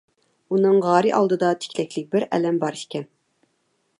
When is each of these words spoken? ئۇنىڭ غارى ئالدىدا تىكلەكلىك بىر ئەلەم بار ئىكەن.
ئۇنىڭ 0.55 0.79
غارى 0.85 1.11
ئالدىدا 1.17 1.51
تىكلەكلىك 1.65 2.09
بىر 2.15 2.27
ئەلەم 2.39 2.59
بار 2.65 2.79
ئىكەن. 2.79 3.09